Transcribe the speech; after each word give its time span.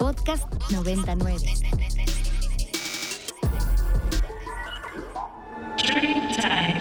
Podcast 0.00 0.50
99. 0.70 1.36
Time. 6.40 6.80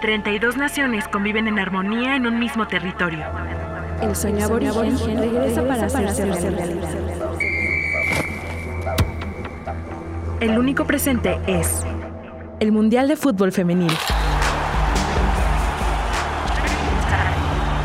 32 0.00 0.56
naciones 0.56 1.06
conviven 1.08 1.46
en 1.46 1.58
armonía 1.58 2.16
en 2.16 2.26
un 2.26 2.38
mismo 2.38 2.66
territorio. 2.68 3.26
El 4.00 4.16
sueño 4.16 4.46
aborigen 4.46 5.18
regresa 5.18 5.62
para 5.62 5.84
hacerse 5.84 6.24
realidad. 6.24 6.88
El 10.40 10.58
único 10.58 10.86
presente 10.86 11.38
es 11.46 11.84
el 12.60 12.72
Mundial 12.72 13.08
de 13.08 13.16
Fútbol 13.16 13.52
Femenil. 13.52 13.92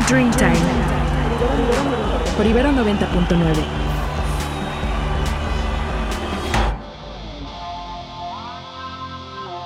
Dreamtime. 0.08 0.56
Por 2.38 2.46
Ibero 2.46 2.70
90.9. 2.70 3.91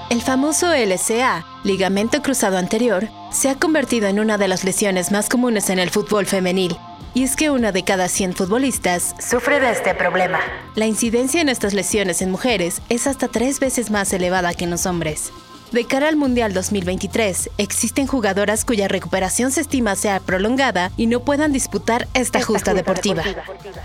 El 0.08 0.22
famoso 0.22 0.72
LCA, 0.72 1.44
ligamento 1.64 2.22
cruzado 2.22 2.58
anterior, 2.58 3.08
se 3.32 3.48
ha 3.48 3.56
convertido 3.56 4.06
en 4.06 4.20
una 4.20 4.38
de 4.38 4.46
las 4.46 4.62
lesiones 4.62 5.10
más 5.10 5.28
comunes 5.28 5.68
en 5.68 5.80
el 5.80 5.90
fútbol 5.90 6.26
femenil. 6.26 6.76
Y 7.12 7.24
es 7.24 7.34
que 7.34 7.50
una 7.50 7.72
de 7.72 7.82
cada 7.82 8.06
100 8.08 8.34
futbolistas 8.34 9.16
sufre 9.18 9.58
de 9.58 9.72
este 9.72 9.96
problema. 9.96 10.38
La 10.76 10.86
incidencia 10.86 11.40
en 11.40 11.48
estas 11.48 11.74
lesiones 11.74 12.22
en 12.22 12.30
mujeres 12.30 12.82
es 12.88 13.08
hasta 13.08 13.26
tres 13.26 13.58
veces 13.58 13.90
más 13.90 14.12
elevada 14.12 14.54
que 14.54 14.62
en 14.62 14.70
los 14.70 14.86
hombres. 14.86 15.32
De 15.72 15.84
cara 15.84 16.08
al 16.08 16.16
Mundial 16.16 16.54
2023, 16.54 17.50
existen 17.58 18.06
jugadoras 18.06 18.64
cuya 18.64 18.86
recuperación 18.86 19.50
se 19.50 19.62
estima 19.62 19.96
sea 19.96 20.20
prolongada 20.20 20.92
y 20.96 21.06
no 21.06 21.20
puedan 21.20 21.52
disputar 21.52 22.06
esta 22.14 22.40
justa 22.40 22.72
deportiva. 22.72 23.24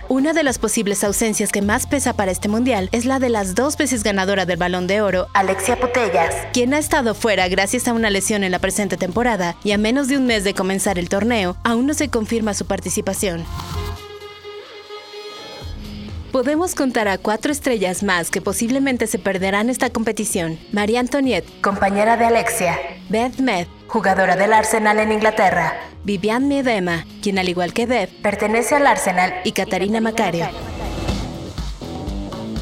Una 0.08 0.34
de 0.34 0.44
las 0.44 0.60
posibles 0.60 1.04
ausencias 1.04 1.52
que 1.52 1.64
más 1.64 1.88
pesa 1.88 2.14
para 2.14 2.32
este 2.32 2.50
Mundial 2.50 2.88
es 2.92 3.06
la 3.06 3.18
de 3.20 3.30
las 3.30 3.56
dos 3.56 3.78
veces 3.78 4.04
ganadora 4.04 4.46
del 4.46 4.58
Balón 4.58 4.86
de 4.86 5.02
Oro, 5.02 5.28
Alexia 5.34 5.80
Putellas, 5.80 6.36
quien 6.54 6.74
ha 6.76 6.80
estado 6.80 7.16
fuera 7.16 7.48
gracias 7.48 7.88
a 7.88 7.94
una 7.94 8.12
lesión 8.12 8.44
en 8.44 8.52
la 8.52 8.60
presente 8.60 8.96
temporada 8.96 9.56
y 9.64 9.72
a 9.72 9.78
menos 9.80 10.08
de 10.08 10.18
un 10.18 10.28
mes 10.28 10.44
de 10.44 10.54
comenzar 10.54 11.00
el 11.00 11.10
torneo, 11.10 11.58
aún 11.64 11.88
no 11.88 11.94
se 11.96 12.10
confirma 12.10 12.54
su 12.54 12.66
participación. 12.66 13.44
Podemos 16.32 16.76
contar 16.76 17.10
a 17.10 17.18
cuatro 17.18 17.52
estrellas 17.52 18.04
más 18.04 18.32
que 18.32 18.40
posiblemente 18.40 19.06
se 19.06 19.20
perderán 19.20 19.70
esta 19.70 19.90
competición. 19.90 20.58
María 20.72 21.02
Antoniette, 21.02 21.46
compañera 21.62 22.16
de 22.16 22.24
Alexia. 22.24 22.80
Beth 23.10 23.38
Med, 23.40 23.68
jugadora 23.88 24.38
del 24.38 24.54
Arsenal 24.54 25.00
en 25.00 25.12
Inglaterra. 25.12 25.74
Vivian 26.06 26.48
Miedema, 26.48 27.06
quien 27.22 27.38
al 27.38 27.50
igual 27.50 27.74
que 27.74 27.86
Beth, 27.86 28.10
pertenece 28.22 28.76
al 28.76 28.88
Arsenal. 28.88 29.34
Y 29.44 29.52
Catarina 29.52 30.00
Macario. 30.00 30.48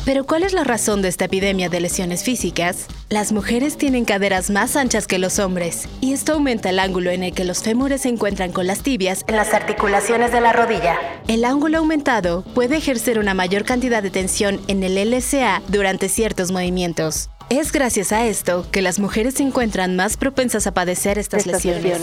Pero 0.06 0.26
¿cuál 0.26 0.44
es 0.44 0.54
la 0.54 0.64
razón 0.64 1.02
de 1.02 1.10
esta 1.10 1.26
epidemia 1.26 1.70
de 1.70 1.82
lesiones 1.82 2.24
físicas? 2.24 2.88
Las 3.10 3.32
mujeres 3.32 3.78
tienen 3.78 4.06
caderas 4.06 4.50
más 4.50 4.76
anchas 4.76 5.08
que 5.08 5.20
los 5.20 5.40
hombres, 5.40 5.88
y 6.02 6.14
esto 6.14 6.34
aumenta 6.34 6.70
el 6.70 6.80
ángulo 6.80 7.12
en 7.12 7.24
el 7.24 7.34
que 7.34 7.44
los 7.44 7.62
fémures 7.62 8.02
se 8.02 8.10
encuentran 8.10 8.52
con 8.52 8.66
las 8.66 8.82
tibias 8.82 9.24
en 9.28 9.36
las 9.36 9.54
articulaciones 9.54 10.32
de 10.32 10.42
la 10.42 10.54
rodilla. 10.54 10.96
El 11.28 11.46
ángulo 11.46 11.80
aumentado 11.80 12.44
puede 12.56 12.78
ejercer 12.78 13.20
una 13.20 13.34
mayor 13.34 13.66
cantidad 13.66 14.02
de 14.02 14.10
tensión 14.10 14.60
en 14.68 14.84
el 14.84 14.98
LCA 14.98 15.62
durante 15.68 16.10
ciertos 16.10 16.52
movimientos. 16.52 17.30
Es 17.50 17.72
gracias 17.72 18.12
a 18.12 18.28
esto 18.28 18.68
que 18.72 18.84
las 18.84 19.00
mujeres 19.00 19.34
se 19.34 19.44
encuentran 19.44 19.96
más 19.96 20.18
propensas 20.18 20.68
a 20.68 20.72
padecer 20.72 21.18
estas, 21.18 21.48
lesiones. 21.48 22.00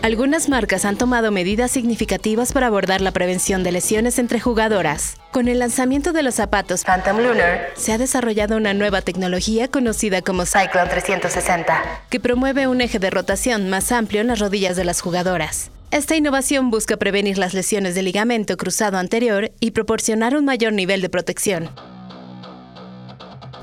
Algunas 0.00 0.48
marcas 0.48 0.86
han 0.86 0.96
tomado 0.96 1.30
medidas 1.30 1.70
significativas 1.70 2.54
para 2.54 2.68
abordar 2.68 3.02
la 3.02 3.10
prevención 3.10 3.62
de 3.62 3.72
lesiones 3.72 4.18
entre 4.18 4.40
jugadoras. 4.40 5.18
Con 5.32 5.48
el 5.48 5.58
lanzamiento 5.58 6.14
de 6.14 6.22
los 6.22 6.36
zapatos 6.36 6.82
Phantom 6.84 7.18
Lunar, 7.18 7.72
se 7.76 7.92
ha 7.92 7.98
desarrollado 7.98 8.56
una 8.56 8.72
nueva 8.72 9.02
tecnología 9.02 9.68
conocida 9.68 10.22
como 10.22 10.46
Cyclone 10.46 10.88
360, 10.88 11.82
que 12.08 12.18
promueve 12.18 12.66
un 12.66 12.80
eje 12.80 12.98
de 12.98 13.10
rotación 13.10 13.68
más 13.68 13.92
amplio 13.92 14.22
en 14.22 14.28
las 14.28 14.38
rodillas 14.38 14.76
de 14.76 14.84
las 14.84 15.02
jugadoras. 15.02 15.70
Esta 15.90 16.16
innovación 16.16 16.70
busca 16.70 16.96
prevenir 16.96 17.36
las 17.36 17.52
lesiones 17.52 17.94
de 17.94 18.02
ligamento 18.02 18.56
cruzado 18.56 18.96
anterior 18.96 19.52
y 19.60 19.72
proporcionar 19.72 20.34
un 20.36 20.46
mayor 20.46 20.72
nivel 20.72 21.02
de 21.02 21.10
protección. 21.10 21.68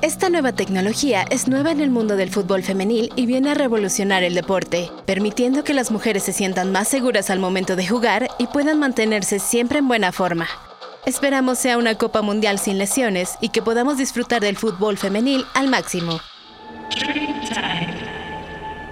Esta 0.04 0.30
nueva 0.30 0.52
tecnología 0.52 1.24
es 1.30 1.48
nueva 1.48 1.72
en 1.72 1.80
el 1.80 1.90
mundo 1.90 2.18
del 2.18 2.30
fútbol 2.30 2.62
femenil 2.62 3.10
y 3.16 3.26
viene 3.26 3.52
a 3.52 3.54
revolucionar 3.54 4.22
el 4.22 4.36
deporte, 4.36 4.92
permitiendo 5.06 5.64
que 5.64 5.74
las 5.74 5.92
mujeres 5.92 6.24
se 6.24 6.34
sientan 6.34 6.74
más 6.74 6.90
seguras 6.90 7.30
al 7.30 7.40
momento 7.40 7.78
de 7.78 7.88
jugar 7.88 8.28
y 8.38 8.48
puedan 8.48 8.80
mantenerse 8.80 9.40
siempre 9.40 9.80
en 9.80 9.88
buena 9.88 10.12
forma. 10.12 10.46
Esperamos 11.06 11.58
sea 11.58 11.78
una 11.78 11.96
Copa 11.96 12.22
Mundial 12.22 12.60
sin 12.60 12.80
lesiones 12.80 13.38
y 13.40 13.48
que 13.48 13.62
podamos 13.62 13.98
disfrutar 13.98 14.42
del 14.42 14.58
fútbol 14.58 14.98
femenil 14.98 15.46
al 15.54 15.70
máximo. 15.70 16.20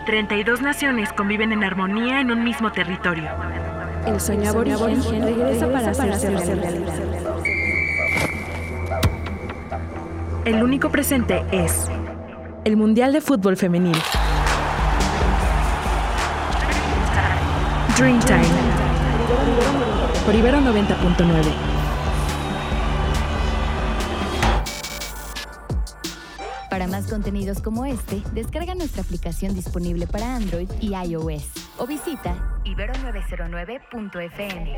32 0.06 0.62
naciones 0.62 1.12
conviven 1.12 1.52
en 1.52 1.66
armonía 1.66 2.22
en 2.22 2.32
un 2.32 2.42
mismo 2.42 2.72
territorio. 2.72 3.30
El 4.08 4.22
sueño 4.22 4.52
aborigen 4.52 5.24
regresa 5.24 5.70
para 5.70 5.92
hacerse 5.92 6.30
realidad. 6.30 7.21
El 10.44 10.64
único 10.64 10.90
presente 10.90 11.46
es 11.52 11.88
el 12.66 12.76
Mundial 12.76 13.14
de 13.14 13.22
Fútbol 13.22 13.58
Femenil. 13.58 13.96
Dreamtime. 17.96 18.42
Por 20.26 20.34
Ibero 20.34 20.58
90.9. 20.62 21.44
Para 26.72 26.88
más 26.88 27.08
contenidos 27.08 27.62
como 27.62 27.86
este, 27.86 28.24
descarga 28.34 28.74
nuestra 28.74 29.04
aplicación 29.04 29.54
disponible 29.54 30.08
para 30.08 30.36
Android 30.36 30.72
y 30.80 30.96
iOS 30.96 31.52
o 31.78 31.86
visita 31.86 32.36
ibero909.fm. 32.66 34.76